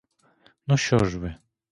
[0.67, 1.35] Ну що ж ви.